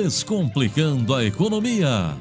[0.00, 2.16] Descomplicando a Economia.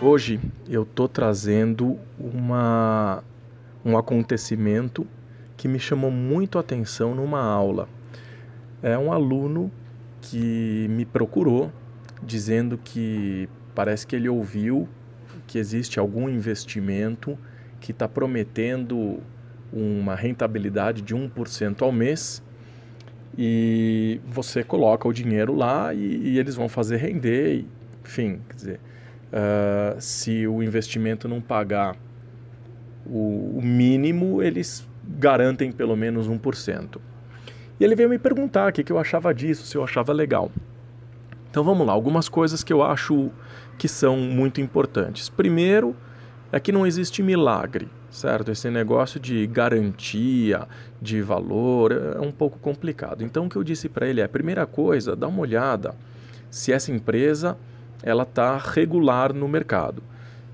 [0.00, 3.22] Hoje eu estou trazendo uma,
[3.84, 5.06] um acontecimento
[5.58, 7.86] que me chamou muito a atenção numa aula.
[8.82, 9.70] É um aluno
[10.22, 11.70] que me procurou
[12.22, 14.88] dizendo que parece que ele ouviu
[15.46, 17.38] que existe algum investimento
[17.78, 19.18] que está prometendo
[19.70, 22.42] uma rentabilidade de 1% ao mês
[23.36, 27.64] e você coloca o dinheiro lá e, e eles vão fazer render,
[28.04, 28.80] enfim, quer dizer,
[29.32, 31.96] uh, se o investimento não pagar
[33.06, 34.86] o, o mínimo, eles
[35.18, 36.98] garantem pelo menos 1%.
[37.78, 40.50] E ele veio me perguntar o que, que eu achava disso, se eu achava legal.
[41.50, 43.30] Então vamos lá, algumas coisas que eu acho
[43.78, 45.28] que são muito importantes.
[45.28, 45.94] Primeiro,
[46.56, 48.52] é que não existe milagre, certo?
[48.52, 50.68] Esse negócio de garantia,
[51.02, 53.24] de valor, é um pouco complicado.
[53.24, 55.96] Então, o que eu disse para ele é: primeira coisa, dá uma olhada
[56.48, 57.56] se essa empresa
[58.04, 60.00] ela está regular no mercado.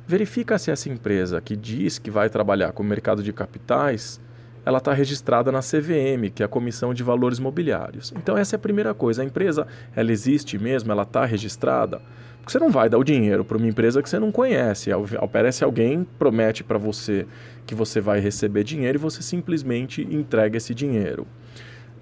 [0.07, 4.19] Verifica se essa empresa que diz que vai trabalhar com o mercado de capitais,
[4.65, 8.13] ela está registrada na CVM, que é a Comissão de Valores Mobiliários.
[8.17, 9.23] Então essa é a primeira coisa.
[9.23, 12.01] A empresa, ela existe mesmo, ela está registrada.
[12.39, 14.91] Porque você não vai dar o dinheiro para uma empresa que você não conhece.
[15.19, 17.27] Aparece alguém, promete para você
[17.67, 21.27] que você vai receber dinheiro e você simplesmente entrega esse dinheiro.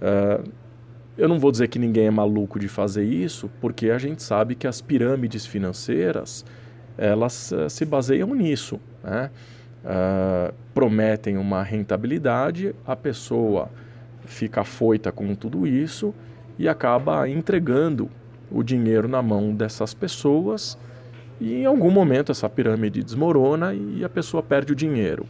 [0.01, 0.49] Uh,
[1.17, 4.55] eu não vou dizer que ninguém é maluco de fazer isso, porque a gente sabe
[4.55, 6.45] que as pirâmides financeiras
[6.97, 8.81] elas uh, se baseiam nisso.
[9.03, 9.31] Né?
[9.85, 13.71] Uh, prometem uma rentabilidade, a pessoa
[14.25, 16.15] fica afoita com tudo isso
[16.59, 18.11] e acaba entregando
[18.51, 20.77] o dinheiro na mão dessas pessoas
[21.41, 25.27] e em algum momento essa pirâmide desmorona e a pessoa perde o dinheiro.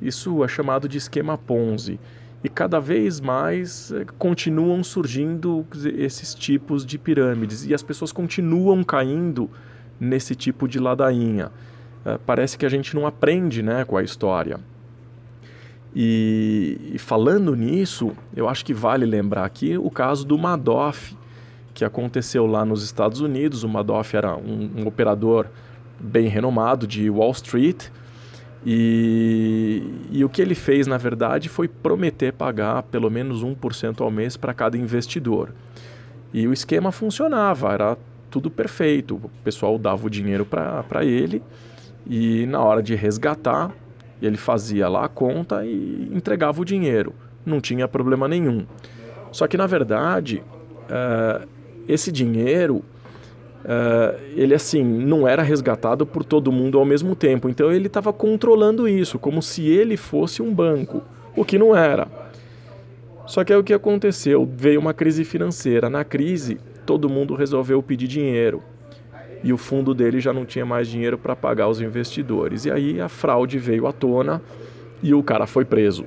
[0.00, 1.98] Isso é chamado de esquema Ponzi.
[2.44, 5.66] E cada vez mais eh, continuam surgindo
[5.96, 9.50] esses tipos de pirâmides e as pessoas continuam caindo
[9.98, 11.50] nesse tipo de ladainha.
[12.04, 14.60] Eh, parece que a gente não aprende né, com a história.
[15.94, 21.16] E, e falando nisso, eu acho que vale lembrar aqui o caso do Madoff,
[21.74, 23.64] que aconteceu lá nos Estados Unidos.
[23.64, 25.46] O Madoff era um, um operador
[25.98, 27.86] bem renomado de Wall Street.
[28.66, 34.10] E, e, o que ele fez, na verdade, foi prometer pagar pelo menos 1% ao
[34.10, 35.54] mês para cada investidor.
[36.34, 37.96] E o esquema funcionava, era
[38.30, 39.14] tudo perfeito.
[39.14, 41.42] O pessoal dava o dinheiro para ele
[42.08, 43.70] e, na hora de resgatar,
[44.20, 47.12] ele fazia lá a conta e entregava o dinheiro.
[47.44, 48.66] Não tinha problema nenhum.
[49.30, 50.42] Só que, na verdade,
[50.88, 51.46] uh,
[51.86, 57.48] esse dinheiro, uh, ele assim, não era resgatado por todo mundo ao mesmo tempo.
[57.48, 61.02] Então ele estava controlando isso, como se ele fosse um banco,
[61.36, 62.08] o que não era.
[63.26, 64.48] Só que aí o que aconteceu?
[64.56, 65.90] Veio uma crise financeira.
[65.90, 68.62] Na crise, todo mundo resolveu pedir dinheiro.
[69.42, 72.64] E o fundo dele já não tinha mais dinheiro para pagar os investidores.
[72.64, 74.42] E aí a fraude veio à tona
[75.02, 76.04] e o cara foi preso.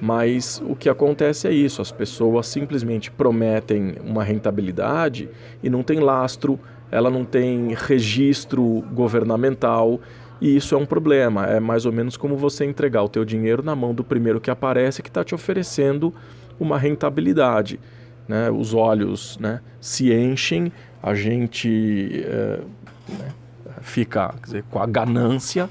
[0.00, 5.28] Mas o que acontece é isso: as pessoas simplesmente prometem uma rentabilidade
[5.62, 6.58] e não tem lastro,
[6.90, 10.00] ela não tem registro governamental.
[10.40, 11.46] E isso é um problema.
[11.46, 14.50] É mais ou menos como você entregar o teu dinheiro na mão do primeiro que
[14.50, 16.14] aparece que está te oferecendo
[16.58, 17.78] uma rentabilidade.
[18.26, 18.50] Né?
[18.50, 20.72] Os olhos né, se enchem,
[21.02, 22.60] a gente é,
[23.08, 23.32] né,
[23.80, 25.68] fica dizer, com a ganância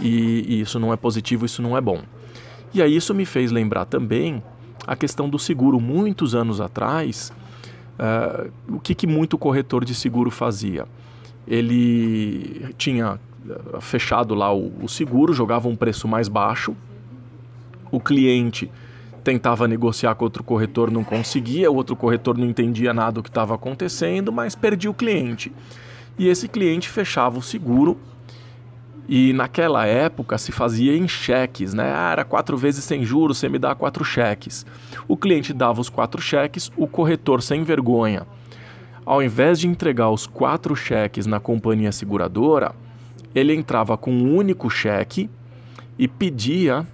[0.00, 2.00] e, e isso não é positivo, isso não é bom.
[2.72, 4.42] E aí isso me fez lembrar também
[4.86, 5.80] a questão do seguro.
[5.80, 7.32] Muitos anos atrás,
[7.98, 10.86] uh, o que, que muito corretor de seguro fazia?
[11.46, 13.18] Ele tinha
[13.48, 16.76] eh, fechado lá o, o seguro, jogava um preço mais baixo,
[17.90, 18.70] o cliente
[19.28, 23.28] tentava negociar com outro corretor, não conseguia, o outro corretor não entendia nada do que
[23.28, 25.52] estava acontecendo, mas perdia o cliente.
[26.18, 27.98] E esse cliente fechava o seguro
[29.06, 31.92] e naquela época se fazia em cheques, né?
[31.94, 34.64] Ah, era quatro vezes sem juros, você me dá quatro cheques.
[35.06, 38.26] O cliente dava os quatro cheques, o corretor sem vergonha.
[39.04, 42.74] Ao invés de entregar os quatro cheques na companhia seguradora,
[43.34, 45.28] ele entrava com um único cheque
[45.98, 46.86] e pedia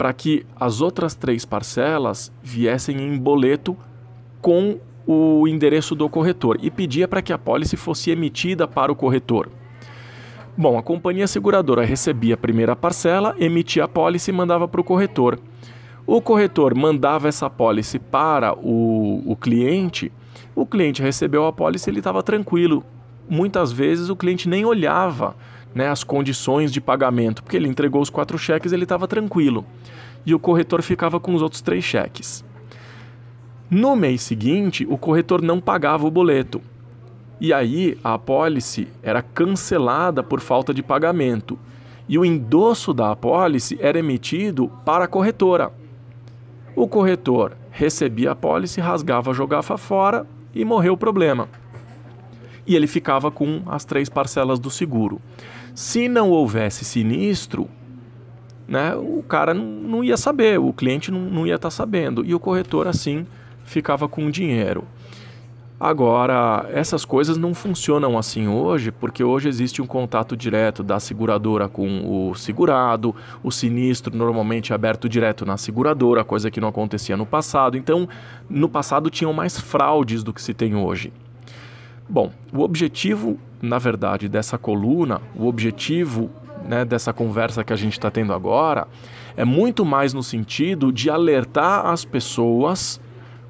[0.00, 3.76] para que as outras três parcelas viessem em boleto
[4.40, 8.96] com o endereço do corretor e pedia para que a pólice fosse emitida para o
[8.96, 9.50] corretor.
[10.56, 14.84] Bom, a companhia seguradora recebia a primeira parcela, emitia a pólice e mandava para o
[14.84, 15.38] corretor.
[16.06, 20.10] O corretor mandava essa pólice para o, o cliente,
[20.56, 22.82] o cliente recebeu a pólice e ele estava tranquilo.
[23.28, 25.36] Muitas vezes o cliente nem olhava
[25.74, 29.64] né, as condições de pagamento, porque ele entregou os quatro cheques ele estava tranquilo.
[30.24, 32.44] E o corretor ficava com os outros três cheques.
[33.70, 36.60] No mês seguinte, o corretor não pagava o boleto.
[37.40, 41.58] E aí a apólice era cancelada por falta de pagamento.
[42.08, 45.72] E o endosso da apólice era emitido para a corretora.
[46.74, 51.48] O corretor recebia a apólice, rasgava, jogava fora e morreu o problema.
[52.66, 55.20] E ele ficava com as três parcelas do seguro.
[55.74, 57.68] Se não houvesse sinistro,
[58.66, 62.24] né, o cara não ia saber, o cliente não, não ia estar tá sabendo.
[62.24, 63.26] E o corretor, assim,
[63.64, 64.84] ficava com o dinheiro.
[65.80, 71.70] Agora, essas coisas não funcionam assim hoje, porque hoje existe um contato direto da seguradora
[71.70, 77.16] com o segurado, o sinistro normalmente é aberto direto na seguradora, coisa que não acontecia
[77.16, 77.78] no passado.
[77.78, 78.06] Então,
[78.46, 81.10] no passado tinham mais fraudes do que se tem hoje.
[82.10, 86.28] Bom, o objetivo, na verdade, dessa coluna, o objetivo
[86.64, 88.88] né, dessa conversa que a gente está tendo agora,
[89.36, 93.00] é muito mais no sentido de alertar as pessoas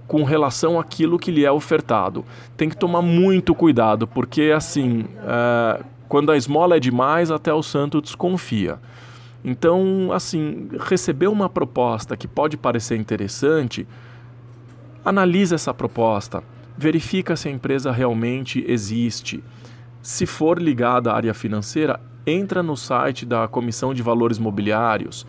[0.07, 2.23] com relação àquilo que lhe é ofertado.
[2.55, 7.63] Tem que tomar muito cuidado, porque assim, é, quando a esmola é demais, até o
[7.63, 8.79] santo desconfia.
[9.43, 13.87] Então, assim, receber uma proposta que pode parecer interessante,
[15.03, 16.43] analisa essa proposta,
[16.81, 19.45] verifica se a empresa realmente existe.
[20.01, 25.27] Se for ligada à área financeira, entra no site da Comissão de Valores Mobiliários,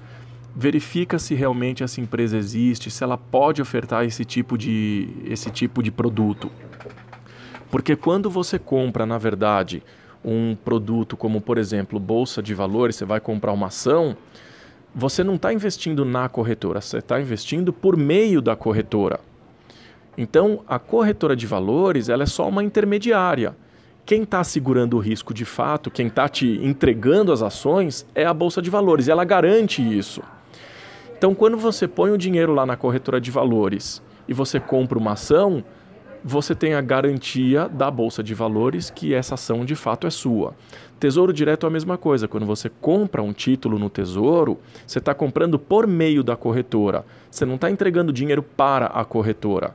[0.56, 5.84] verifica se realmente essa empresa existe, se ela pode ofertar esse tipo de, esse tipo
[5.84, 6.50] de produto.
[7.70, 9.84] Porque quando você compra, na verdade,
[10.24, 14.16] um produto como, por exemplo, bolsa de valores, você vai comprar uma ação,
[14.96, 19.20] você não está investindo na corretora, você está investindo por meio da corretora.
[20.18, 23.56] Então, a corretora de valores ela é só uma intermediária.
[24.06, 28.34] Quem está segurando o risco de fato, quem está te entregando as ações, é a
[28.34, 29.08] Bolsa de Valores.
[29.08, 30.22] E ela garante isso.
[31.18, 35.14] Então, quando você põe o dinheiro lá na corretora de valores e você compra uma
[35.14, 35.64] ação,
[36.24, 40.54] você tem a garantia da Bolsa de Valores que essa ação de fato é sua.
[41.00, 42.28] Tesouro Direto é a mesma coisa.
[42.28, 47.06] Quando você compra um título no Tesouro, você está comprando por meio da corretora.
[47.30, 49.74] Você não está entregando dinheiro para a corretora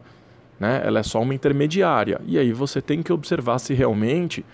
[0.58, 0.82] né?
[0.84, 2.20] ela é só uma intermediária.
[2.26, 4.44] E aí você tem que observar se realmente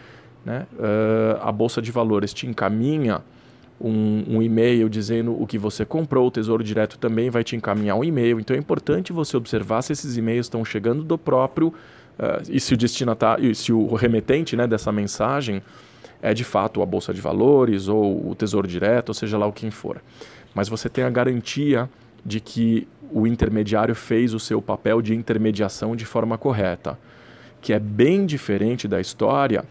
[0.45, 3.23] né, uh, a Bolsa de Valores te encaminha
[3.81, 7.97] um, um, e-mail dizendo o que você comprou, o Tesouro Direto também vai te encaminhar
[7.97, 8.39] um e-mail.
[8.39, 12.75] Então é importante você observar se esses e-mails estão chegando do próprio uh, e se
[12.75, 15.63] o destinatário, se o remetente né, dessa mensagem
[16.21, 19.53] é de fato a Bolsa de Valores ou o Tesouro Direto, ou seja lá o
[19.53, 20.01] quem for.
[20.55, 21.91] Mas você tem a garantia
[22.25, 26.99] de que o intermediário fez o seu papel de intermediação de forma correta,
[27.61, 29.65] que é bem diferente da história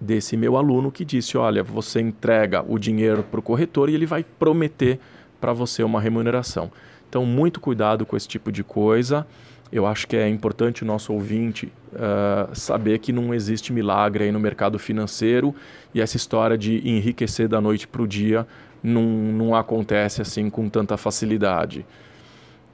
[0.00, 4.06] desse meu aluno que disse: olha, você entrega o dinheiro para o corretor e ele
[4.06, 4.98] vai prometer
[5.40, 6.70] para você uma remuneração.
[7.08, 9.26] Então, muito cuidado com esse tipo de coisa.
[9.70, 14.32] Eu acho que é importante o nosso ouvinte uh, saber que não existe milagre aí
[14.32, 15.54] no mercado financeiro
[15.94, 18.46] e essa história de enriquecer da noite para o dia
[18.82, 21.86] não, não acontece assim com tanta facilidade.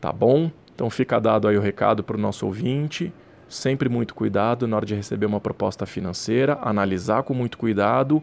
[0.00, 0.50] Tá bom?
[0.75, 3.12] Então fica dado aí o recado para o nosso ouvinte.
[3.49, 8.23] Sempre muito cuidado na hora de receber uma proposta financeira, analisar com muito cuidado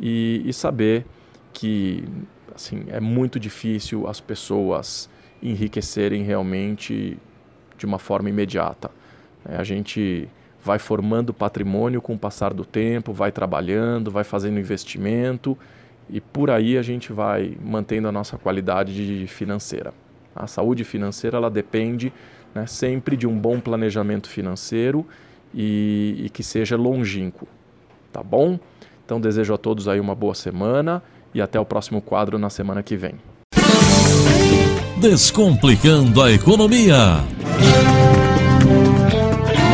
[0.00, 1.04] e, e saber
[1.52, 2.04] que
[2.54, 5.08] assim é muito difícil as pessoas
[5.42, 7.18] enriquecerem realmente
[7.76, 8.90] de uma forma imediata.
[9.44, 10.28] É, a gente
[10.64, 15.58] vai formando patrimônio com o passar do tempo, vai trabalhando, vai fazendo investimento
[16.08, 19.92] e por aí a gente vai mantendo a nossa qualidade financeira.
[20.34, 22.12] A saúde financeira ela depende
[22.54, 25.06] né, sempre de um bom planejamento financeiro
[25.54, 27.46] e, e que seja longínquo,
[28.12, 28.58] tá bom?
[29.04, 31.02] Então desejo a todos aí uma boa semana
[31.34, 33.14] e até o próximo quadro na semana que vem.
[34.98, 36.96] Descomplicando a economia.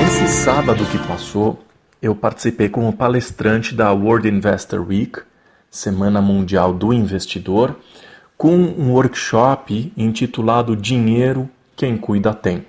[0.00, 1.58] Nesse sábado que passou,
[2.00, 5.20] eu participei como palestrante da World Investor Week,
[5.70, 7.76] Semana Mundial do Investidor,
[8.38, 12.64] com um workshop intitulado Dinheiro Quem Cuida Tem.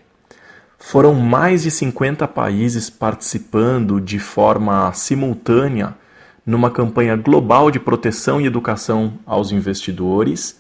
[0.80, 5.96] Foram mais de 50 países participando de forma simultânea
[6.44, 10.60] numa campanha global de proteção e educação aos investidores,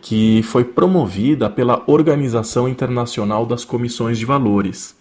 [0.00, 4.96] que foi promovida pela Organização Internacional das Comissões de Valores.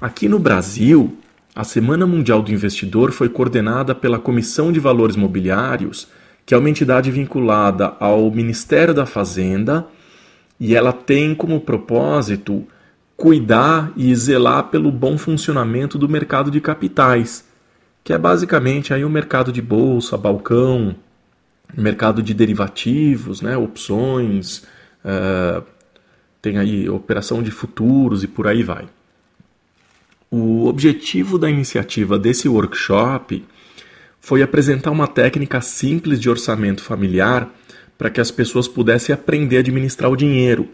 [0.00, 1.16] Aqui no Brasil,
[1.54, 6.08] a Semana Mundial do Investidor foi coordenada pela Comissão de Valores Mobiliários
[6.46, 9.84] que é uma entidade vinculada ao Ministério da Fazenda
[10.58, 12.64] e ela tem como propósito
[13.16, 17.44] cuidar e zelar pelo bom funcionamento do mercado de capitais,
[18.04, 20.94] que é basicamente aí o mercado de bolsa, balcão,
[21.76, 24.62] mercado de derivativos, né, opções,
[25.04, 25.64] uh,
[26.40, 28.86] tem aí operação de futuros e por aí vai.
[30.30, 33.44] O objetivo da iniciativa desse workshop
[34.26, 37.48] foi apresentar uma técnica simples de orçamento familiar
[37.96, 40.68] para que as pessoas pudessem aprender a administrar o dinheiro.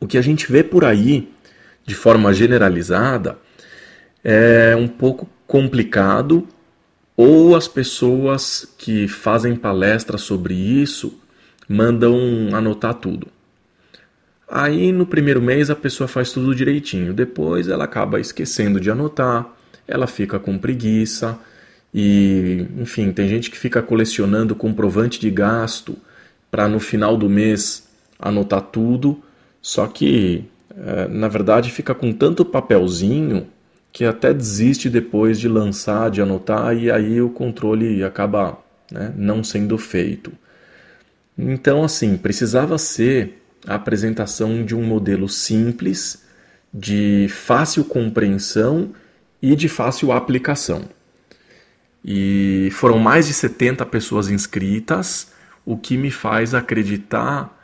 [0.00, 1.30] O que a gente vê por aí,
[1.86, 3.38] de forma generalizada,
[4.24, 6.44] é um pouco complicado,
[7.16, 11.20] ou as pessoas que fazem palestras sobre isso
[11.68, 13.28] mandam anotar tudo.
[14.48, 19.46] Aí no primeiro mês a pessoa faz tudo direitinho, depois ela acaba esquecendo de anotar,
[19.86, 21.38] ela fica com preguiça
[21.92, 25.96] e, enfim, tem gente que fica colecionando comprovante de gasto
[26.50, 29.20] para no final do mês anotar tudo,
[29.60, 30.44] só que
[30.76, 33.46] é, na verdade fica com tanto papelzinho
[33.92, 38.58] que até desiste depois de lançar, de anotar e aí o controle acaba
[38.90, 40.32] né, não sendo feito.
[41.36, 46.24] Então, assim, precisava ser a apresentação de um modelo simples,
[46.72, 48.90] de fácil compreensão
[49.42, 50.84] e de fácil aplicação.
[52.04, 55.32] E foram mais de 70 pessoas inscritas,
[55.64, 57.56] o que me faz acreditar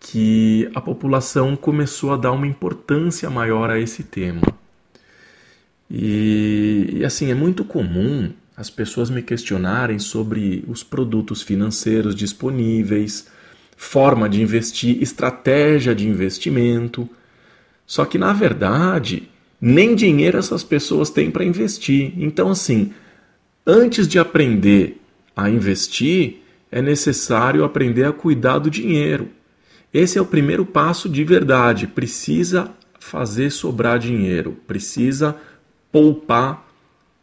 [0.00, 4.42] que a população começou a dar uma importância maior a esse tema.
[5.90, 13.28] E, e assim, é muito comum as pessoas me questionarem sobre os produtos financeiros disponíveis,
[13.76, 17.08] forma de investir, estratégia de investimento.
[17.86, 19.28] Só que na verdade,
[19.60, 22.12] nem dinheiro essas pessoas têm para investir.
[22.16, 22.92] Então, assim,
[23.66, 25.00] antes de aprender
[25.36, 29.28] a investir, é necessário aprender a cuidar do dinheiro.
[29.92, 31.86] Esse é o primeiro passo de verdade.
[31.86, 35.36] Precisa fazer sobrar dinheiro, precisa
[35.92, 36.66] poupar,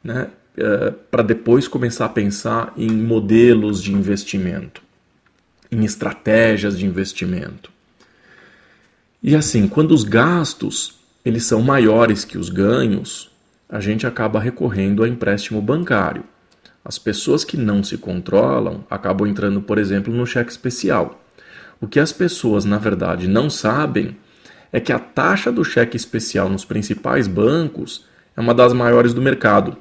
[0.04, 4.82] né, eh, para depois começar a pensar em modelos de investimento
[5.72, 7.72] em estratégias de investimento.
[9.24, 13.31] E assim, quando os gastos eles são maiores que os ganhos,
[13.72, 16.25] a gente acaba recorrendo a empréstimo bancário.
[16.84, 21.24] As pessoas que não se controlam acabam entrando, por exemplo, no cheque especial.
[21.80, 24.18] O que as pessoas, na verdade, não sabem
[24.74, 29.22] é que a taxa do cheque especial nos principais bancos é uma das maiores do
[29.22, 29.78] mercado.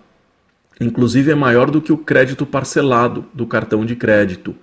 [0.81, 4.55] Inclusive é maior do que o crédito parcelado do cartão de crédito.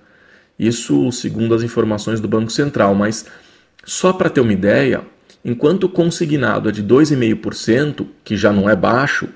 [0.58, 3.26] Isso segundo as informações do Banco Central, mas
[3.84, 5.02] só para ter uma ideia,
[5.48, 9.28] enquanto o consignado é de 2,5%, que já não é baixo,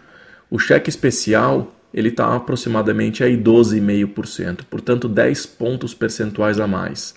[0.50, 7.14] o cheque especial ele está aproximadamente aí 12,5%, portanto 10 pontos percentuais a mais.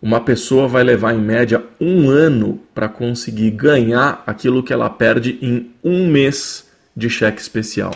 [0.00, 5.38] Uma pessoa vai levar em média um ano para conseguir ganhar aquilo que ela perde
[5.40, 7.94] em um mês de cheque especial.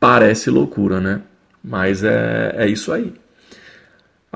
[0.00, 1.20] Parece loucura, né?
[1.62, 3.12] Mas é, é isso aí.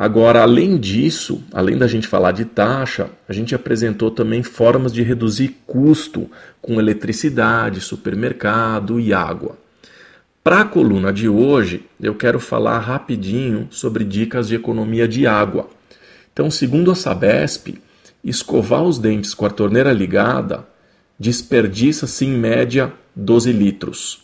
[0.01, 5.03] Agora, além disso, além da gente falar de taxa, a gente apresentou também formas de
[5.03, 6.27] reduzir custo
[6.63, 9.59] com eletricidade, supermercado e água.
[10.43, 15.69] Para a coluna de hoje, eu quero falar rapidinho sobre dicas de economia de água.
[16.33, 17.79] Então, segundo a Sabesp,
[18.25, 20.67] escovar os dentes com a torneira ligada
[21.19, 24.23] desperdiça-se em média 12 litros.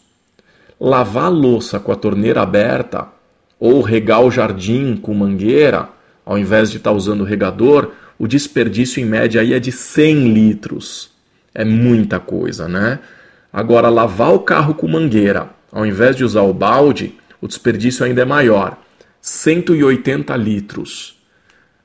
[0.81, 3.15] Lavar a louça com a torneira aberta
[3.59, 5.89] ou regar o jardim com mangueira,
[6.25, 10.33] ao invés de estar tá usando regador, o desperdício em média aí é de 100
[10.33, 11.11] litros.
[11.55, 12.99] É muita coisa, né?
[13.53, 18.23] Agora, lavar o carro com mangueira, ao invés de usar o balde, o desperdício ainda
[18.23, 18.79] é maior.
[19.21, 21.17] 180 litros.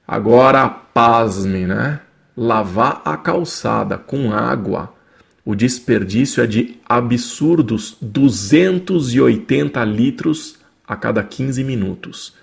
[0.08, 2.00] Agora, pasme, né?
[2.36, 4.94] Lavar a calçada com água,
[5.44, 10.61] o desperdício é de absurdos 280 litros
[10.92, 12.34] a cada 15 minutos.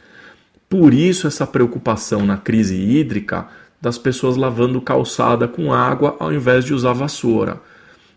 [0.71, 3.47] Por isso, essa preocupação na crise hídrica
[3.79, 7.61] das pessoas lavando calçada com água ao invés de usar vassoura.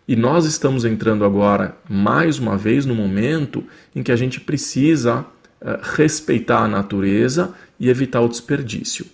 [0.08, 3.62] E nós estamos entrando agora, mais uma vez, no momento
[3.94, 9.04] em que a gente precisa uh, respeitar a natureza e evitar o desperdício.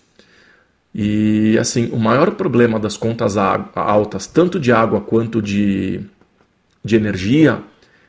[0.94, 6.00] E assim, o maior problema das contas altas, tanto de água quanto de,
[6.84, 7.60] de energia,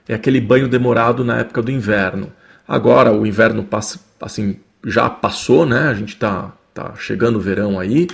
[0.07, 2.31] é aquele banho demorado na época do inverno.
[2.69, 5.87] Agora o inverno passa, assim, já passou, né?
[5.87, 8.07] A gente está tá chegando o verão aí.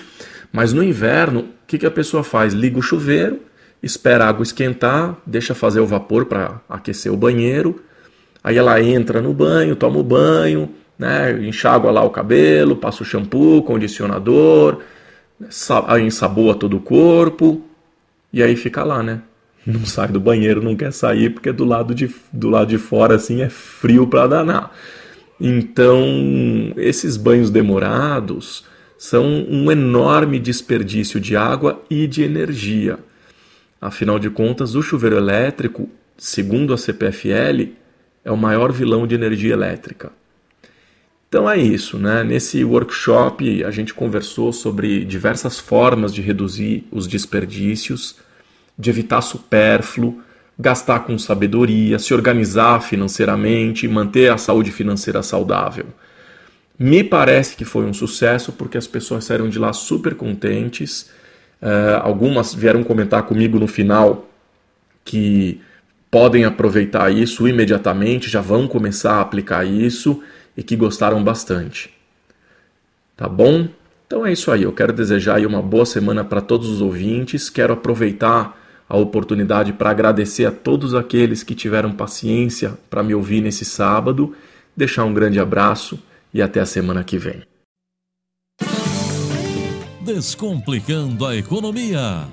[0.49, 2.53] Mas no inverno, o que, que a pessoa faz?
[2.53, 3.41] Liga o chuveiro,
[3.83, 7.83] espera a água esquentar, deixa fazer o vapor para aquecer o banheiro.
[8.41, 11.33] Aí ela entra no banho, toma o banho, né?
[11.45, 14.79] enxágua lá o cabelo, passa o shampoo, condicionador,
[16.01, 17.61] ensaboa todo o corpo
[18.31, 19.21] e aí fica lá, né?
[19.65, 23.15] Não sai do banheiro, não quer sair porque do lado de, do lado de fora
[23.15, 24.71] assim é frio para danar.
[25.39, 28.65] Então, esses banhos demorados
[28.97, 32.99] são um enorme desperdício de água e de energia.
[33.81, 37.73] Afinal de contas, o chuveiro elétrico segundo a CPFL,
[38.23, 40.11] é o maior vilão de energia elétrica.
[41.27, 42.23] Então é isso, né?
[42.23, 48.17] Nesse workshop a gente conversou sobre diversas formas de reduzir os desperdícios,
[48.77, 50.21] de evitar supérfluo,
[50.57, 55.85] gastar com sabedoria, se organizar financeiramente, manter a saúde financeira saudável.
[56.77, 61.09] Me parece que foi um sucesso porque as pessoas saíram de lá super contentes.
[61.61, 64.29] Uh, algumas vieram comentar comigo no final
[65.03, 65.61] que
[66.11, 70.21] podem aproveitar isso imediatamente, já vão começar a aplicar isso
[70.55, 71.93] e que gostaram bastante.
[73.15, 73.67] Tá bom?
[74.07, 74.63] Então é isso aí.
[74.63, 77.49] Eu quero desejar uma boa semana para todos os ouvintes.
[77.49, 83.41] Quero aproveitar a oportunidade para agradecer a todos aqueles que tiveram paciência para me ouvir
[83.41, 84.35] nesse sábado,
[84.75, 85.99] deixar um grande abraço
[86.33, 87.41] e até a semana que vem.
[90.01, 92.27] Descomplicando a economia.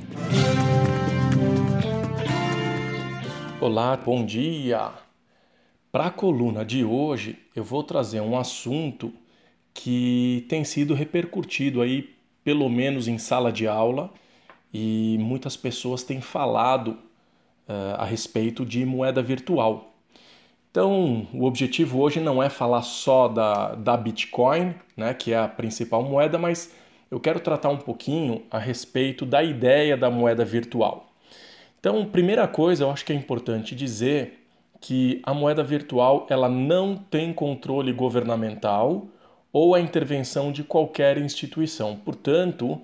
[3.58, 4.90] Olá, bom dia.
[5.90, 9.12] Para a coluna de hoje, eu vou trazer um assunto
[9.72, 12.10] que tem sido repercutido aí,
[12.44, 14.12] pelo menos em sala de aula,
[14.72, 16.98] e muitas pessoas têm falado
[17.68, 19.94] uh, a respeito de moeda virtual.
[20.70, 25.46] Então, o objetivo hoje não é falar só da, da Bitcoin, né, que é a
[25.46, 26.74] principal moeda, mas
[27.10, 31.12] eu quero tratar um pouquinho a respeito da ideia da moeda virtual.
[31.78, 34.46] Então, primeira coisa, eu acho que é importante dizer
[34.80, 39.08] que a moeda virtual ela não tem controle governamental
[39.52, 41.96] ou a intervenção de qualquer instituição.
[41.96, 42.80] Portanto,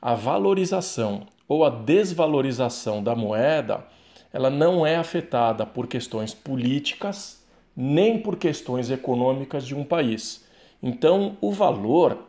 [0.00, 3.86] a valorização ou a desvalorização da moeda,
[4.32, 7.38] ela não é afetada por questões políticas
[7.80, 10.44] nem por questões econômicas de um país.
[10.82, 12.26] Então, o valor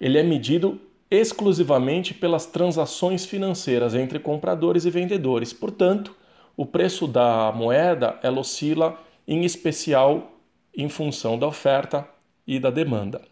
[0.00, 5.52] ele é medido exclusivamente pelas transações financeiras entre compradores e vendedores.
[5.52, 6.14] Portanto,
[6.56, 10.32] o preço da moeda ela oscila em especial
[10.76, 12.06] em função da oferta
[12.46, 13.22] e da demanda.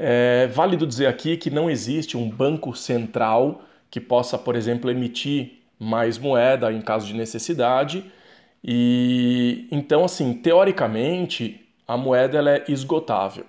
[0.00, 5.58] É válido dizer aqui que não existe um banco central que possa, por exemplo, emitir
[5.76, 8.04] mais moeda em caso de necessidade.
[8.62, 13.44] E então, assim, teoricamente, a moeda ela é esgotável.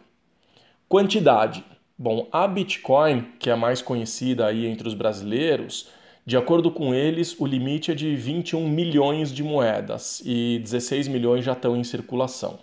[0.87, 1.63] Quantidade.
[1.95, 5.89] Bom, a Bitcoin, que é a mais conhecida aí entre os brasileiros,
[6.25, 11.45] de acordo com eles, o limite é de 21 milhões de moedas e 16 milhões
[11.45, 12.59] já estão em circulação.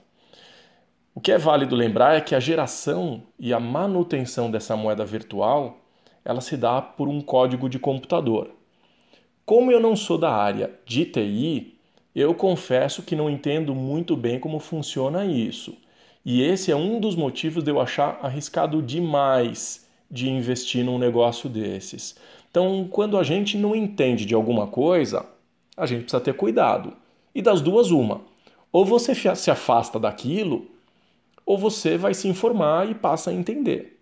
[1.17, 5.79] O que é válido lembrar é que a geração e a manutenção dessa moeda virtual
[6.23, 8.51] ela se dá por um código de computador.
[9.47, 11.79] Como eu não sou da área de TI,
[12.15, 15.75] eu confesso que não entendo muito bem como funciona isso.
[16.23, 21.49] E esse é um dos motivos de eu achar arriscado demais de investir num negócio
[21.49, 22.15] desses.
[22.51, 25.25] Então, quando a gente não entende de alguma coisa,
[25.79, 26.93] a gente precisa ter cuidado.
[27.35, 28.21] E das duas, uma.
[28.71, 30.76] Ou você se afasta daquilo,
[31.47, 34.01] ou você vai se informar e passa a entender.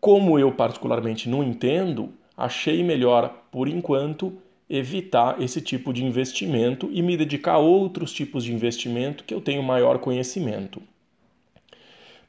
[0.00, 4.36] Como eu particularmente não entendo, achei melhor, por enquanto,
[4.68, 9.40] evitar esse tipo de investimento e me dedicar a outros tipos de investimento que eu
[9.40, 10.82] tenho maior conhecimento.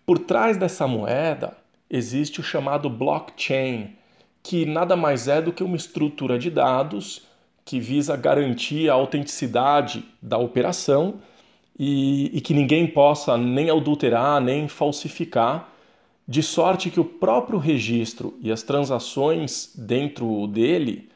[0.05, 1.57] Por trás dessa moeda
[1.89, 3.95] existe o chamado blockchain,
[4.43, 7.27] que nada mais é do que uma estrutura de dados
[7.65, 11.15] que visa garantir a autenticidade da operação
[11.77, 15.69] e, e que ninguém possa nem adulterar nem falsificar,
[16.27, 21.09] de sorte que o próprio registro e as transações dentro dele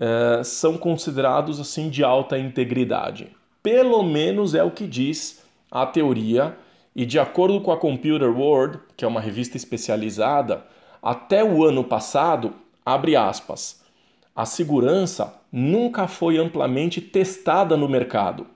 [0.00, 3.28] eh, são considerados assim de alta integridade.
[3.62, 6.56] Pelo menos é o que diz a teoria,
[6.96, 10.64] e de acordo com a Computer World, que é uma revista especializada,
[11.02, 12.54] até o ano passado,
[12.86, 13.82] abre aspas,
[14.34, 18.46] a segurança nunca foi amplamente testada no mercado.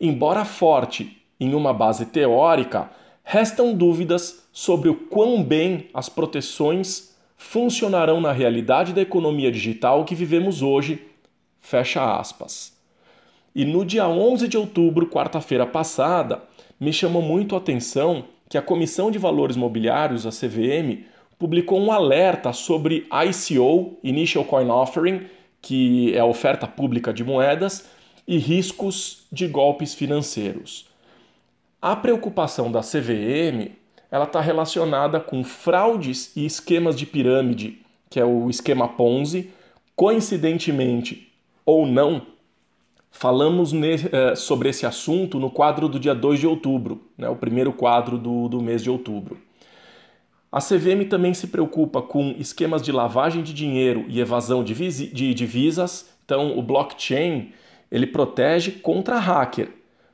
[0.00, 2.90] Embora forte em uma base teórica,
[3.22, 10.14] restam dúvidas sobre o quão bem as proteções funcionarão na realidade da economia digital que
[10.14, 11.06] vivemos hoje.
[11.60, 12.72] Fecha aspas.
[13.54, 16.42] E no dia 11 de outubro, quarta-feira passada,
[16.78, 21.04] me chamou muito a atenção que a Comissão de Valores Mobiliários, a CVM,
[21.38, 25.26] publicou um alerta sobre ICO, Initial Coin Offering,
[25.60, 27.88] que é a oferta pública de moedas,
[28.26, 30.88] e riscos de golpes financeiros.
[31.80, 33.72] A preocupação da CVM
[34.10, 39.50] ela está relacionada com fraudes e esquemas de pirâmide, que é o esquema Ponzi.
[39.94, 41.32] Coincidentemente
[41.64, 42.26] ou não,
[43.10, 47.72] falamos eh, sobre esse assunto no quadro do dia 2 de outubro, né, o primeiro
[47.72, 49.38] quadro do, do mês de outubro.
[50.50, 54.74] A CVM também se preocupa com esquemas de lavagem de dinheiro e evasão de,
[55.12, 57.52] de divisas, então o blockchain
[57.90, 59.72] ele protege contra hacker,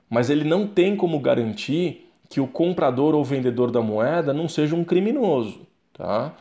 [0.09, 4.75] mas ele não tem como garantir que o comprador ou vendedor da moeda não seja
[4.75, 5.61] um criminoso.
[5.93, 6.35] Tá?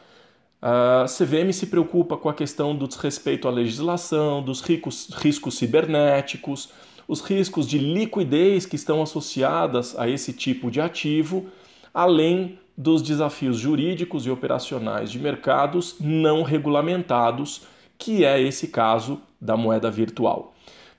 [0.61, 6.71] A CVM se preocupa com a questão do desrespeito à legislação, dos riscos, riscos cibernéticos,
[7.07, 11.45] os riscos de liquidez que estão associadas a esse tipo de ativo,
[11.93, 17.67] além dos desafios jurídicos e operacionais de mercados não regulamentados,
[17.97, 20.54] que é esse caso da moeda virtual.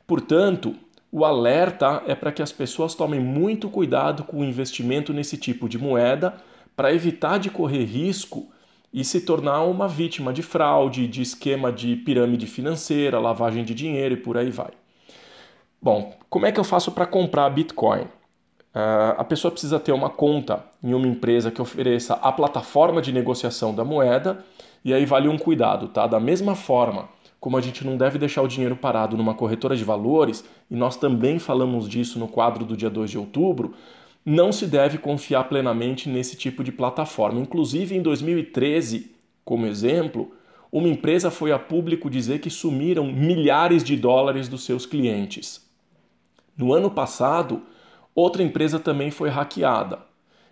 [0.06, 0.74] Portanto,
[1.10, 5.68] o alerta é para que as pessoas tomem muito cuidado com o investimento nesse tipo
[5.68, 6.34] de moeda
[6.76, 8.48] para evitar de correr risco
[8.92, 14.14] e se tornar uma vítima de fraude, de esquema de pirâmide financeira, lavagem de dinheiro
[14.14, 14.70] e por aí vai.
[15.80, 18.02] Bom, como é que eu faço para comprar Bitcoin?
[18.02, 23.12] Uh, a pessoa precisa ter uma conta em uma empresa que ofereça a plataforma de
[23.12, 24.44] negociação da moeda,
[24.84, 26.06] e aí vale um cuidado, tá?
[26.06, 27.08] Da mesma forma
[27.40, 30.96] como a gente não deve deixar o dinheiro parado numa corretora de valores, e nós
[30.96, 33.74] também falamos disso no quadro do dia 2 de outubro,
[34.24, 37.40] não se deve confiar plenamente nesse tipo de plataforma.
[37.40, 39.12] Inclusive, em 2013,
[39.44, 40.32] como exemplo,
[40.72, 45.64] uma empresa foi a público dizer que sumiram milhares de dólares dos seus clientes.
[46.56, 47.62] No ano passado,
[48.14, 50.00] outra empresa também foi hackeada.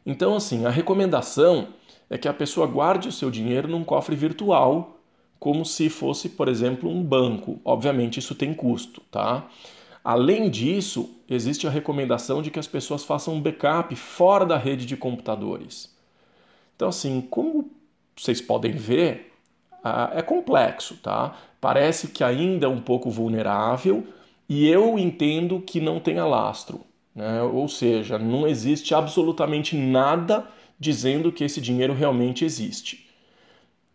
[0.07, 1.69] Então, assim, a recomendação
[2.09, 5.01] é que a pessoa guarde o seu dinheiro num cofre virtual,
[5.39, 7.61] como se fosse, por exemplo, um banco.
[7.65, 9.47] Obviamente, isso tem custo, tá?
[10.03, 14.85] Além disso, existe a recomendação de que as pessoas façam um backup fora da rede
[14.87, 15.95] de computadores.
[16.77, 17.71] Então, assim, como
[18.17, 19.33] vocês podem ver,
[20.15, 21.37] é complexo, tá?
[21.61, 24.07] Parece que ainda é um pouco vulnerável,
[24.49, 26.81] e eu entendo que não tenha lastro.
[27.15, 27.43] Né?
[27.43, 30.47] Ou seja, não existe absolutamente nada
[30.79, 33.09] dizendo que esse dinheiro realmente existe.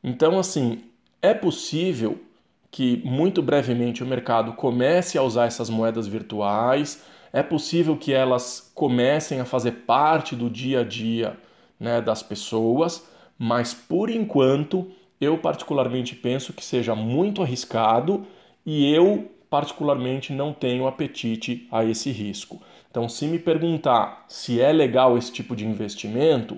[0.04, 0.82] Então, assim,
[1.22, 2.20] é possível
[2.72, 7.04] que muito brevemente o mercado comece a usar essas moedas virtuais,
[7.34, 11.38] é possível que elas comecem a fazer parte do dia a dia
[11.80, 18.26] né, das pessoas, mas por enquanto eu particularmente penso que seja muito arriscado
[18.66, 22.62] e eu particularmente não tenho apetite a esse risco.
[22.90, 26.58] Então, se me perguntar se é legal esse tipo de investimento,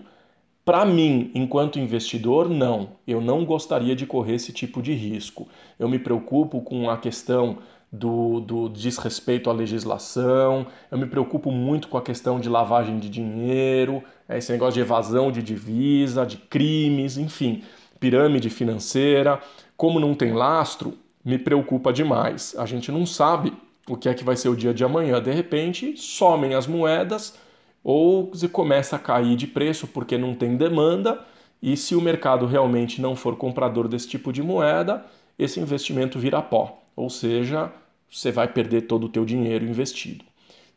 [0.71, 2.91] para mim, enquanto investidor, não.
[3.05, 5.49] Eu não gostaria de correr esse tipo de risco.
[5.77, 7.57] Eu me preocupo com a questão
[7.91, 13.09] do, do, desrespeito à legislação, eu me preocupo muito com a questão de lavagem de
[13.09, 17.63] dinheiro, esse negócio de evasão de divisa, de crimes, enfim,
[17.99, 19.41] pirâmide financeira.
[19.75, 22.55] Como não tem lastro, me preocupa demais.
[22.57, 23.51] A gente não sabe
[23.89, 25.21] o que é que vai ser o dia de amanhã.
[25.21, 27.37] De repente, somem as moedas
[27.83, 31.25] ou se começa a cair de preço porque não tem demanda.
[31.61, 35.05] E se o mercado realmente não for comprador desse tipo de moeda,
[35.37, 36.79] esse investimento vira pó.
[36.95, 37.71] Ou seja,
[38.09, 40.25] você vai perder todo o teu dinheiro investido.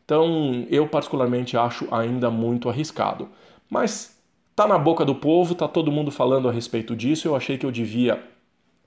[0.03, 3.29] Então, eu particularmente acho ainda muito arriscado.
[3.69, 4.21] Mas
[4.55, 7.27] tá na boca do povo, tá todo mundo falando a respeito disso.
[7.27, 8.23] Eu achei que eu devia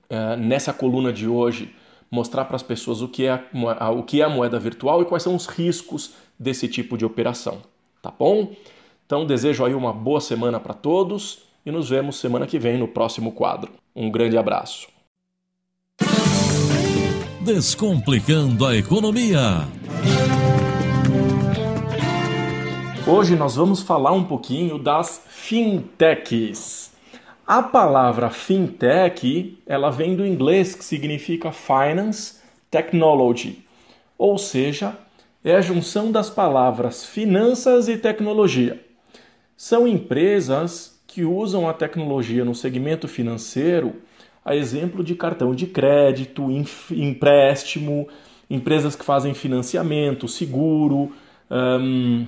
[0.09, 1.75] é, nessa coluna de hoje,
[2.09, 3.43] mostrar para as pessoas o que, é
[3.79, 7.05] a, o que é a moeda virtual e quais são os riscos desse tipo de
[7.05, 7.61] operação.
[8.01, 8.53] Tá bom?
[9.05, 12.87] Então desejo aí uma boa semana para todos e nos vemos semana que vem no
[12.87, 13.71] próximo quadro.
[13.95, 14.87] Um grande abraço.
[17.41, 19.67] Descomplicando a economia.
[23.07, 26.91] Hoje nós vamos falar um pouquinho das fintechs.
[27.47, 32.35] A palavra fintech, ela vem do inglês que significa finance
[32.69, 33.65] technology,
[34.15, 34.95] ou seja,
[35.43, 38.83] é a junção das palavras finanças e tecnologia.
[39.55, 43.95] São empresas que usam a tecnologia no segmento financeiro,
[44.43, 46.47] a exemplo de cartão de crédito,
[46.91, 48.07] empréstimo,
[48.49, 51.11] empresas que fazem financiamento, seguro,
[51.49, 52.25] um,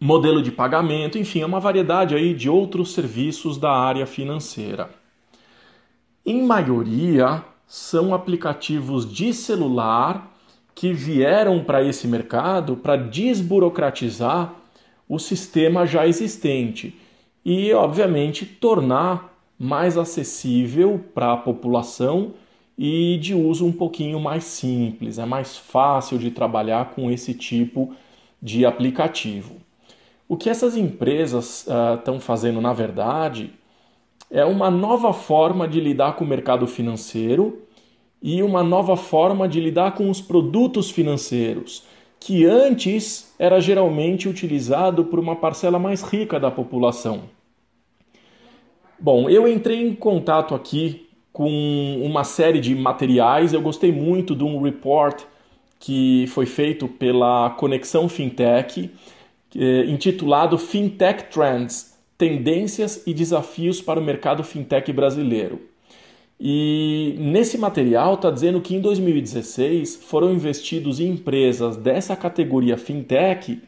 [0.00, 4.90] modelo de pagamento, enfim, é uma variedade aí de outros serviços da área financeira.
[6.26, 10.33] Em maioria, são aplicativos de celular
[10.74, 14.54] que vieram para esse mercado para desburocratizar
[15.08, 16.98] o sistema já existente
[17.44, 22.32] e, obviamente, tornar mais acessível para a população
[22.76, 27.94] e de uso um pouquinho mais simples, é mais fácil de trabalhar com esse tipo
[28.42, 29.56] de aplicativo.
[30.28, 33.52] O que essas empresas estão uh, fazendo, na verdade,
[34.30, 37.63] é uma nova forma de lidar com o mercado financeiro
[38.26, 41.84] e uma nova forma de lidar com os produtos financeiros,
[42.18, 47.24] que antes era geralmente utilizado por uma parcela mais rica da população.
[48.98, 54.42] Bom, eu entrei em contato aqui com uma série de materiais, eu gostei muito de
[54.42, 55.24] um report
[55.78, 58.90] que foi feito pela Conexão Fintech,
[59.54, 65.73] é, intitulado Fintech Trends: Tendências e Desafios para o Mercado Fintech Brasileiro.
[66.38, 73.62] E nesse material está dizendo que em 2016 foram investidos em empresas dessa categoria fintech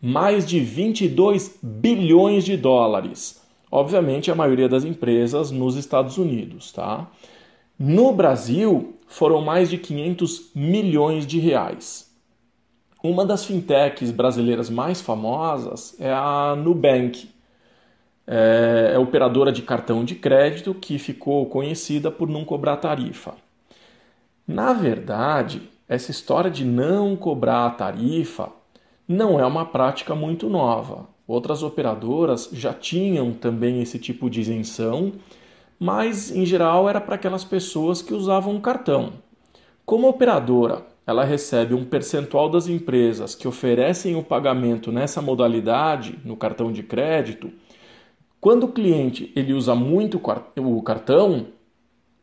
[0.00, 3.42] mais de 22 bilhões de dólares.
[3.70, 7.10] Obviamente, a maioria das empresas nos Estados Unidos, tá?
[7.78, 12.12] No Brasil, foram mais de 500 milhões de reais.
[13.02, 17.28] Uma das fintechs brasileiras mais famosas é a Nubank.
[18.26, 23.34] É, é operadora de cartão de crédito que ficou conhecida por não cobrar tarifa.
[24.46, 28.50] Na verdade, essa história de não cobrar a tarifa
[29.06, 31.06] não é uma prática muito nova.
[31.26, 35.12] Outras operadoras já tinham também esse tipo de isenção,
[35.78, 39.14] mas em geral era para aquelas pessoas que usavam cartão.
[39.84, 46.36] Como operadora, ela recebe um percentual das empresas que oferecem o pagamento nessa modalidade, no
[46.36, 47.50] cartão de crédito.
[48.44, 50.20] Quando o cliente ele usa muito
[50.56, 51.46] o cartão,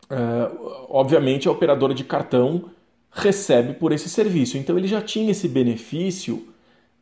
[0.08, 0.52] é,
[0.88, 2.66] obviamente a operadora de cartão
[3.10, 4.56] recebe por esse serviço.
[4.56, 6.48] Então ele já tinha esse benefício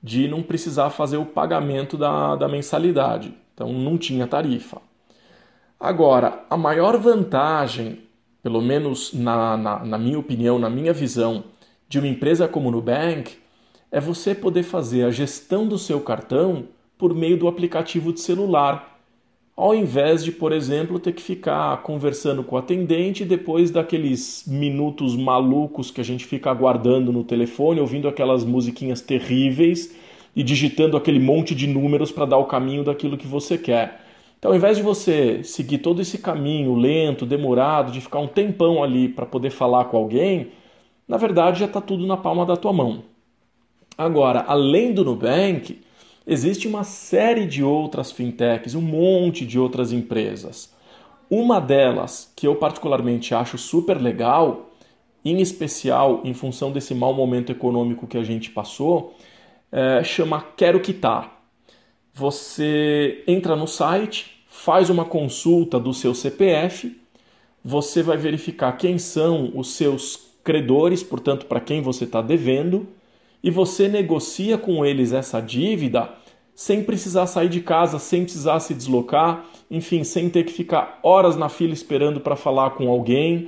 [0.01, 3.33] de não precisar fazer o pagamento da, da mensalidade.
[3.53, 4.81] Então não tinha tarifa.
[5.77, 7.99] Agora, a maior vantagem,
[8.41, 11.43] pelo menos na, na, na minha opinião, na minha visão,
[11.89, 13.35] de uma empresa como o Nubank,
[13.91, 18.98] é você poder fazer a gestão do seu cartão por meio do aplicativo de celular,
[19.59, 25.17] ao invés de, por exemplo, ter que ficar conversando com o atendente depois daqueles minutos
[25.17, 29.93] malucos que a gente fica aguardando no telefone, ouvindo aquelas musiquinhas terríveis
[30.33, 33.99] e digitando aquele monte de números para dar o caminho daquilo que você quer.
[34.37, 38.81] Então, ao invés de você seguir todo esse caminho lento, demorado, de ficar um tempão
[38.81, 40.51] ali para poder falar com alguém,
[41.05, 43.03] na verdade já está tudo na palma da tua mão.
[43.97, 45.81] Agora, além do Nubank,
[46.31, 50.71] Existe uma série de outras fintechs, um monte de outras empresas.
[51.27, 54.69] Uma delas, que eu particularmente acho super legal,
[55.25, 59.15] em especial em função desse mau momento econômico que a gente passou,
[59.71, 61.41] é, chama Quero Quitar.
[62.13, 66.95] Você entra no site, faz uma consulta do seu CPF,
[67.65, 72.87] você vai verificar quem são os seus credores, portanto, para quem você está devendo,
[73.43, 76.09] e você negocia com eles essa dívida
[76.53, 81.37] sem precisar sair de casa, sem precisar se deslocar, enfim, sem ter que ficar horas
[81.37, 83.47] na fila esperando para falar com alguém,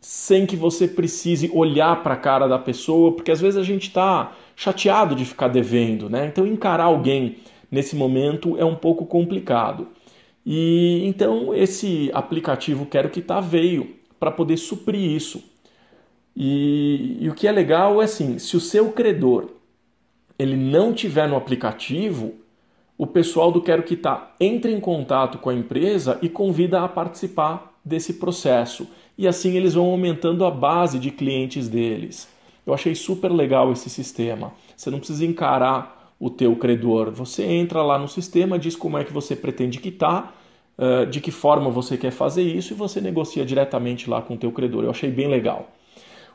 [0.00, 3.88] sem que você precise olhar para a cara da pessoa, porque às vezes a gente
[3.88, 6.26] está chateado de ficar devendo, né?
[6.26, 7.36] Então encarar alguém
[7.70, 9.88] nesse momento é um pouco complicado.
[10.46, 15.42] E então esse aplicativo Quero que tá veio para poder suprir isso.
[16.36, 19.50] E, e o que é legal é assim, se o seu credor
[20.38, 22.34] ele não tiver no aplicativo,
[22.98, 27.72] o pessoal do Quero Quitar entra em contato com a empresa e convida a participar
[27.84, 28.88] desse processo.
[29.16, 32.28] E assim eles vão aumentando a base de clientes deles.
[32.66, 34.52] Eu achei super legal esse sistema.
[34.76, 37.10] Você não precisa encarar o teu credor.
[37.10, 40.34] Você entra lá no sistema, diz como é que você pretende quitar,
[40.78, 44.38] eh, de que forma você quer fazer isso e você negocia diretamente lá com o
[44.38, 44.84] teu credor.
[44.84, 45.68] Eu achei bem legal.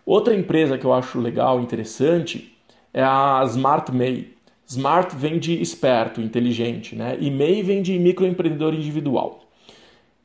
[0.10, 2.58] Outra empresa que eu acho legal, interessante,
[2.92, 4.34] é a Smart MEI.
[4.66, 7.16] Smart vem de esperto, inteligente, né?
[7.22, 9.42] E MEI vem de microempreendedor individual.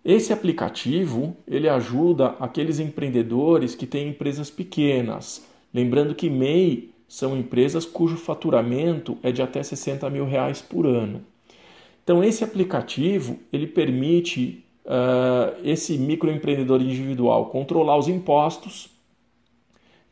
[0.03, 5.47] Esse aplicativo ele ajuda aqueles empreendedores que têm empresas pequenas.
[5.75, 11.21] Lembrando que MEI são empresas cujo faturamento é de até 60 mil reais por ano.
[12.03, 18.94] Então esse aplicativo ele permite uh, esse microempreendedor individual controlar os impostos,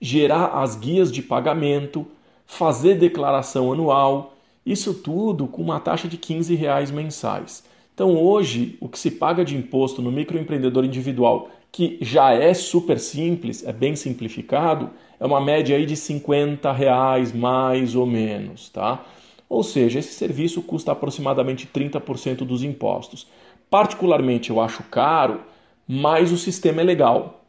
[0.03, 2.05] gerar as guias de pagamento,
[2.45, 4.35] fazer declaração anual,
[4.67, 7.65] isso tudo com uma taxa de 15 reais mensais.
[7.95, 12.99] Então hoje o que se paga de imposto no microempreendedor individual, que já é super
[12.99, 19.05] simples, é bem simplificado, é uma média aí de 50 reais mais ou menos, tá?
[19.49, 23.29] Ou seja, esse serviço custa aproximadamente 30% dos impostos.
[23.71, 25.43] Particularmente eu acho caro,
[25.87, 27.42] mas o sistema é legal.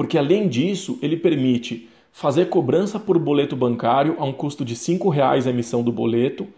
[0.00, 5.10] Porque além disso, ele permite fazer cobrança por boleto bancário a um custo de R$
[5.10, 6.48] reais a emissão do boleto,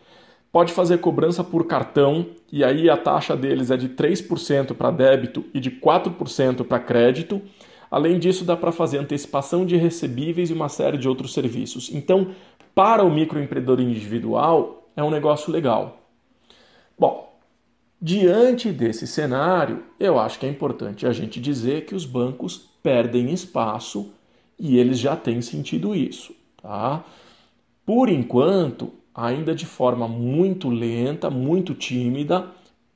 [0.52, 5.44] pode fazer cobrança por cartão e aí a taxa deles é de 3% para débito
[5.52, 7.42] e de 4% para crédito.
[7.90, 11.92] Além disso, dá para fazer antecipação de recebíveis e uma série de outros serviços.
[11.92, 12.28] Então,
[12.76, 15.98] para o microempreendedor individual, é um negócio legal.
[16.96, 17.32] Bom,
[18.03, 23.33] diante desse cenário, eu acho que é importante a gente dizer que os bancos perdem
[23.33, 24.11] espaço
[24.59, 27.05] e eles já têm sentido isso, tá?
[27.87, 32.47] Por enquanto, ainda de forma muito lenta, muito tímida,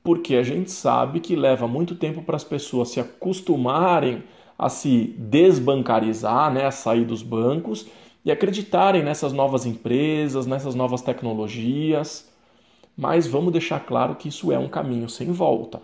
[0.03, 4.23] porque a gente sabe que leva muito tempo para as pessoas se acostumarem
[4.59, 7.87] a se desbancarizar, né, a sair dos bancos
[8.25, 12.29] e acreditarem nessas novas empresas, nessas novas tecnologias.
[12.97, 15.79] Mas vamos deixar claro que isso é um caminho sem volta.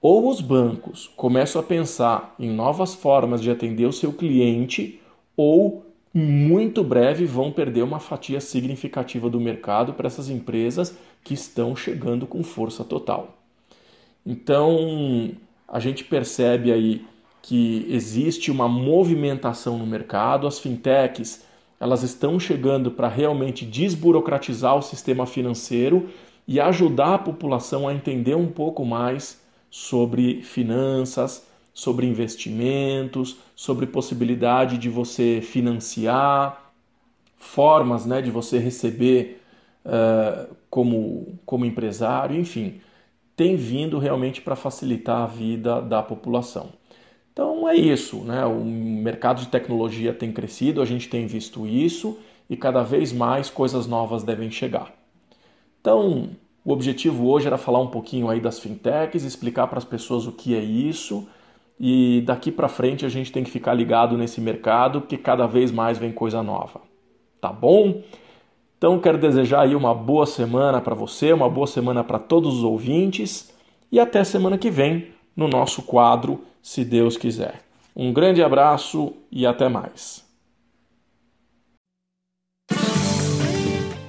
[0.00, 5.00] Ou os bancos começam a pensar em novas formas de atender o seu cliente,
[5.36, 11.76] ou muito breve vão perder uma fatia significativa do mercado para essas empresas que estão
[11.76, 13.38] chegando com força total.
[14.26, 15.30] Então,
[15.68, 17.04] a gente percebe aí
[17.40, 21.44] que existe uma movimentação no mercado, as fintechs,
[21.80, 26.08] elas estão chegando para realmente desburocratizar o sistema financeiro
[26.46, 34.76] e ajudar a população a entender um pouco mais sobre finanças, sobre investimentos, sobre possibilidade
[34.76, 36.72] de você financiar,
[37.36, 39.40] formas né, de você receber
[39.84, 42.80] uh, como, como empresário, enfim,
[43.36, 46.70] tem vindo realmente para facilitar a vida da população.
[47.32, 48.44] Então é isso, né?
[48.44, 53.48] O mercado de tecnologia tem crescido, a gente tem visto isso e cada vez mais
[53.48, 55.01] coisas novas devem chegar.
[55.82, 56.30] Então,
[56.64, 60.32] o objetivo hoje era falar um pouquinho aí das fintechs, explicar para as pessoas o
[60.32, 61.26] que é isso
[61.78, 65.72] e daqui para frente a gente tem que ficar ligado nesse mercado porque cada vez
[65.72, 66.80] mais vem coisa nova.
[67.40, 68.00] Tá bom?
[68.78, 72.62] Então quero desejar aí uma boa semana para você, uma boa semana para todos os
[72.62, 73.52] ouvintes
[73.90, 77.60] e até semana que vem no nosso quadro, se Deus quiser.
[77.96, 80.24] Um grande abraço e até mais.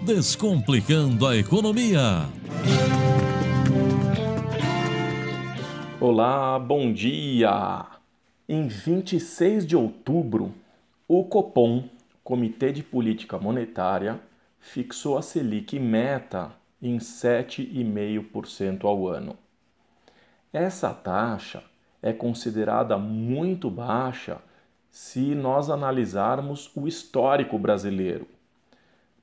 [0.05, 2.27] Descomplicando a Economia.
[5.97, 7.85] Olá, bom dia!
[8.49, 10.53] Em 26 de outubro,
[11.07, 11.85] o Copom,
[12.21, 14.19] Comitê de Política Monetária,
[14.59, 19.37] fixou a Selic meta em 7,5% ao ano.
[20.51, 21.63] Essa taxa
[22.01, 24.39] é considerada muito baixa
[24.91, 28.32] se nós analisarmos o histórico brasileiro.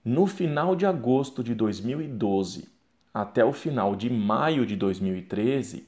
[0.02, 2.70] No final de agosto de 2012
[3.12, 5.86] até o final de maio de 2013,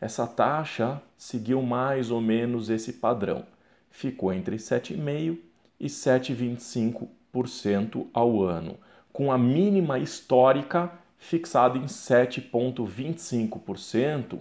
[0.00, 3.44] essa taxa seguiu mais ou menos esse padrão.
[3.90, 5.38] Ficou entre 7,5%
[5.80, 8.76] e 7,25% ao ano,
[9.12, 14.38] com a mínima histórica fixada em 7,25%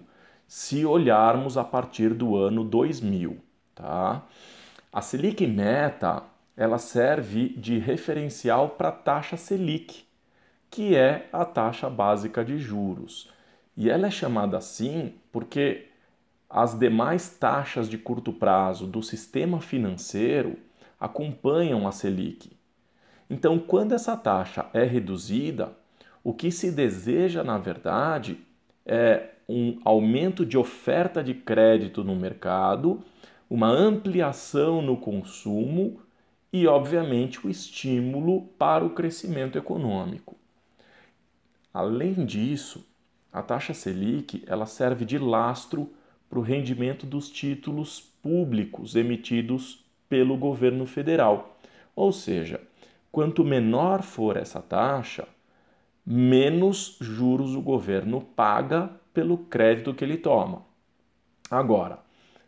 [0.47, 3.35] se olharmos a partir do ano 2000.
[3.73, 4.21] Tá?
[4.93, 6.21] A Selic Meta
[6.57, 10.03] ela serve de referencial para a taxa Selic,
[10.71, 13.29] que é a taxa básica de juros.
[13.77, 15.85] E ela é chamada assim porque
[16.49, 20.57] as demais taxas de curto prazo do sistema financeiro
[20.99, 22.51] acompanham a Selic.
[23.29, 25.73] Então, quando essa taxa é reduzida,
[26.23, 28.39] o que se deseja, na verdade,
[28.85, 33.03] é um aumento de oferta de crédito no mercado,
[33.49, 36.01] uma ampliação no consumo
[36.51, 40.35] e, obviamente, o estímulo para o crescimento econômico.
[41.73, 42.85] Além disso,
[43.31, 45.91] a taxa Selic ela serve de lastro
[46.29, 51.57] para o rendimento dos títulos públicos emitidos pelo governo federal.
[51.95, 52.61] Ou seja,
[53.11, 55.27] quanto menor for essa taxa,
[56.05, 60.63] menos juros o governo paga pelo crédito que ele toma.
[61.49, 61.99] Agora,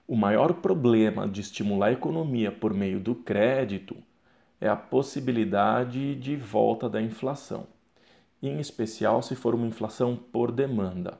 [0.09, 3.95] o maior problema de estimular a economia por meio do crédito
[4.59, 7.67] é a possibilidade de volta da inflação,
[8.41, 11.19] em especial se for uma inflação por demanda.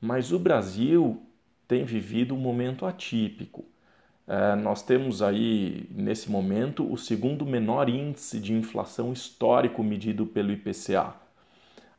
[0.00, 1.20] Mas o Brasil
[1.68, 3.66] tem vivido um momento atípico.
[4.26, 10.50] É, nós temos aí, nesse momento, o segundo menor índice de inflação histórico medido pelo
[10.50, 11.14] IPCA.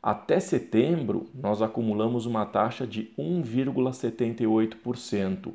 [0.02, 5.52] Até setembro, nós acumulamos uma taxa de 1,78%,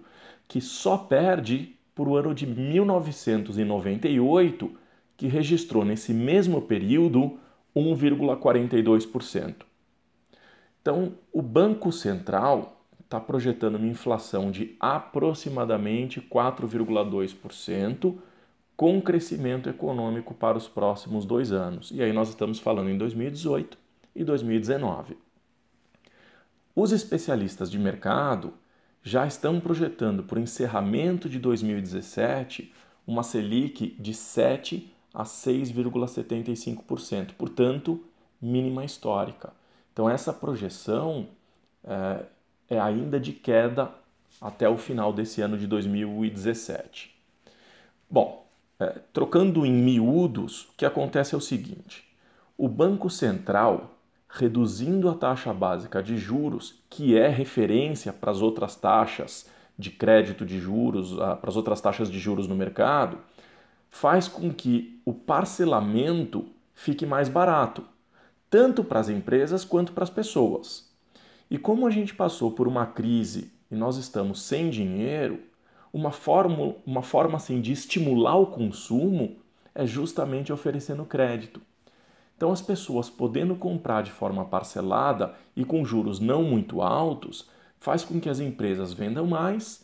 [0.48, 4.72] que só perde para o ano de 1998,
[5.16, 7.38] que registrou nesse mesmo período
[7.76, 9.66] 1,42%.
[10.82, 18.16] Então, o Banco Central está projetando uma inflação de aproximadamente 4,2%,
[18.76, 21.90] com crescimento econômico para os próximos dois anos.
[21.92, 23.76] E aí nós estamos falando em 2018
[24.16, 25.18] e 2019.
[26.76, 28.54] Os especialistas de mercado
[29.08, 32.74] já estão projetando para o encerramento de 2017
[33.06, 38.04] uma Selic de 7 a 6,75%, portanto,
[38.42, 39.54] mínima histórica.
[39.94, 41.28] Então, essa projeção
[41.84, 42.26] é,
[42.70, 43.90] é ainda de queda
[44.42, 47.16] até o final desse ano de 2017.
[48.10, 48.46] Bom,
[48.80, 52.08] É, trocando em miúdos, o que acontece é o seguinte:
[52.56, 53.97] o Banco Central,
[54.30, 60.46] reduzindo a taxa básica de juros, que é referência para as outras taxas de crédito
[60.46, 63.20] de juros, para as outras taxas de juros no mercado,
[63.90, 67.84] faz com que o parcelamento fique mais barato,
[68.50, 70.90] tanto para as empresas quanto para as pessoas.
[71.50, 75.40] E como a gente passou por uma crise e nós estamos sem dinheiro,
[75.94, 79.38] uma forma, uma forma assim, de estimular o consumo
[79.74, 81.62] é justamente oferecendo crédito.
[82.38, 88.06] Então, as pessoas podendo comprar de forma parcelada e com juros não muito altos, faz
[88.06, 89.84] com que as empresas vendam mais.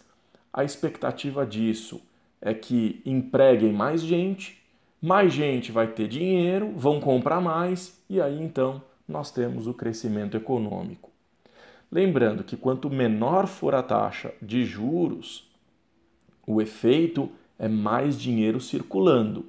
[0.54, 2.00] A expectativa disso
[2.40, 4.62] é que empreguem mais gente,
[5.02, 10.38] mais gente vai ter dinheiro, vão comprar mais e aí então nós temos o crescimento
[10.38, 11.10] econômico.
[11.92, 15.52] Lembrando que quanto menor for a taxa de juros,
[16.46, 19.46] o efeito é mais dinheiro circulando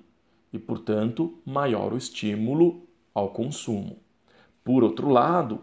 [0.53, 2.84] e, portanto, maior o estímulo
[3.15, 3.99] ao consumo.
[4.65, 5.61] Por outro lado,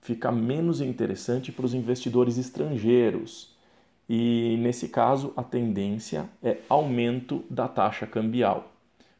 [0.00, 3.54] fica menos interessante para os investidores estrangeiros
[4.08, 8.72] e, nesse caso, a tendência é aumento da taxa cambial.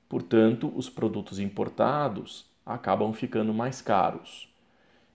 [0.09, 4.49] Portanto, os produtos importados acabam ficando mais caros.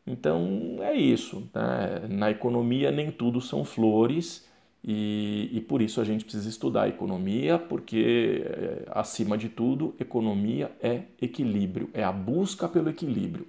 [0.05, 1.49] Então é isso.
[1.53, 2.07] Né?
[2.09, 4.47] Na economia nem tudo são flores
[4.83, 10.71] e, e, por isso a gente precisa estudar economia, porque eh, acima de tudo, economia
[10.81, 13.47] é equilíbrio, é a busca pelo equilíbrio.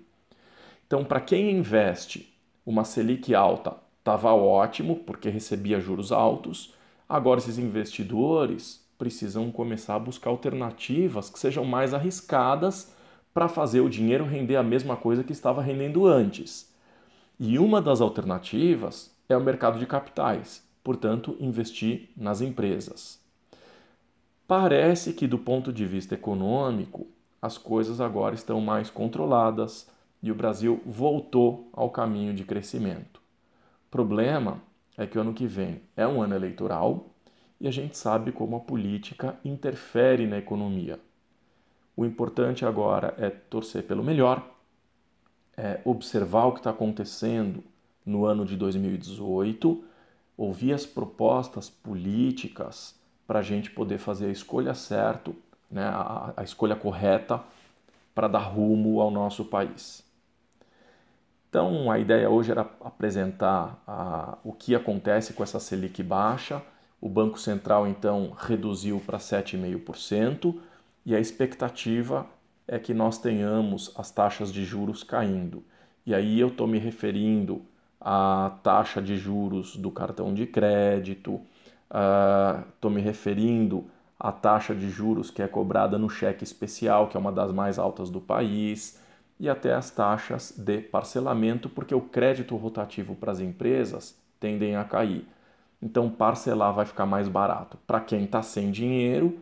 [0.87, 2.31] Então, para quem investe
[2.67, 6.75] uma Selic alta, estava ótimo, porque recebia juros altos.
[7.09, 12.95] Agora, esses investidores precisam começar a buscar alternativas que sejam mais arriscadas
[13.33, 16.71] para fazer o dinheiro render a mesma coisa que estava rendendo antes.
[17.41, 23.21] E uma das alternativas é o mercado de capitais, portanto, investir nas empresas.
[24.47, 27.07] Parece que, do ponto de vista econômico,
[27.41, 29.89] as coisas agora estão mais controladas
[30.23, 33.21] e o Brasil voltou ao caminho de crescimento.
[33.87, 34.61] O problema
[34.97, 37.07] é que o ano que vem é um ano eleitoral
[37.61, 40.99] e a gente sabe como a política interfere na economia.
[41.97, 44.49] O importante agora é torcer pelo melhor,
[45.57, 47.63] é observar o que está acontecendo
[48.05, 49.85] no ano de 2018,
[50.45, 55.31] ouvir as propostas políticas para a gente poder fazer a escolha certa,
[55.71, 57.41] né, a, a escolha correta
[58.15, 60.05] para dar rumo ao nosso país.
[61.49, 66.61] Então, a ideia hoje era apresentar a, o que acontece com essa Selic baixa.
[67.01, 70.59] O Banco Central, então, reduziu para 7,5%
[71.07, 72.27] e a expectativa
[72.67, 75.63] é que nós tenhamos as taxas de juros caindo.
[76.05, 77.63] E aí eu estou me referindo
[78.05, 81.41] à taxa de juros do cartão de crédito,
[82.75, 83.85] estou uh, me referindo
[84.19, 87.79] à taxa de juros que é cobrada no cheque especial, que é uma das mais
[87.79, 89.01] altas do país,
[89.39, 94.85] e até as taxas de parcelamento, porque o crédito rotativo para as empresas tendem a
[94.85, 95.27] cair.
[95.81, 97.77] Então, parcelar vai ficar mais barato.
[97.87, 99.39] Para quem está sem dinheiro,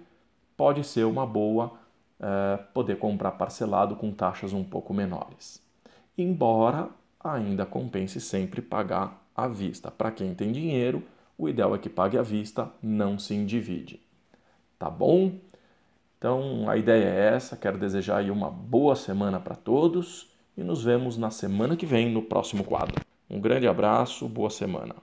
[0.57, 1.73] pode ser uma boa
[2.19, 5.63] é, poder comprar parcelado com taxas um pouco menores.
[6.17, 6.89] Embora
[7.23, 9.91] ainda compense sempre pagar à vista.
[9.91, 11.03] Para quem tem dinheiro,
[11.37, 14.01] o ideal é que pague à vista, não se endivide.
[14.79, 15.33] Tá bom?
[16.19, 17.57] Então a ideia é essa.
[17.57, 22.11] Quero desejar aí uma boa semana para todos e nos vemos na semana que vem
[22.11, 23.05] no próximo quadro.
[23.29, 24.95] Um grande abraço, boa semana.